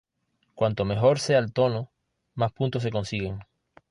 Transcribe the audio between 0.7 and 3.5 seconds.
mejor sea el tono, más puntos se consiguen.